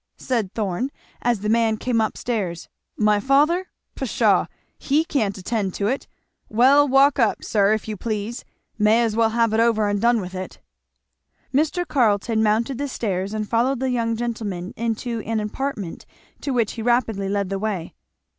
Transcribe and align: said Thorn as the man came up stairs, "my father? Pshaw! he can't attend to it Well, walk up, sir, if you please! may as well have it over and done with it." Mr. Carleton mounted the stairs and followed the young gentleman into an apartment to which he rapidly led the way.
said 0.17 0.51
Thorn 0.55 0.89
as 1.21 1.41
the 1.41 1.47
man 1.47 1.77
came 1.77 2.01
up 2.01 2.17
stairs, 2.17 2.67
"my 2.97 3.19
father? 3.19 3.67
Pshaw! 3.93 4.47
he 4.79 5.05
can't 5.05 5.37
attend 5.37 5.75
to 5.75 5.85
it 5.85 6.07
Well, 6.49 6.87
walk 6.87 7.19
up, 7.19 7.43
sir, 7.43 7.73
if 7.73 7.87
you 7.87 7.95
please! 7.97 8.43
may 8.79 9.03
as 9.03 9.15
well 9.15 9.29
have 9.29 9.53
it 9.53 9.59
over 9.59 9.87
and 9.87 10.01
done 10.01 10.19
with 10.19 10.33
it." 10.33 10.57
Mr. 11.53 11.87
Carleton 11.87 12.41
mounted 12.41 12.79
the 12.79 12.87
stairs 12.87 13.31
and 13.31 13.47
followed 13.47 13.79
the 13.79 13.91
young 13.91 14.15
gentleman 14.15 14.73
into 14.75 15.19
an 15.19 15.39
apartment 15.39 16.07
to 16.39 16.49
which 16.49 16.71
he 16.71 16.81
rapidly 16.81 17.29
led 17.29 17.49
the 17.51 17.59
way. 17.59 17.93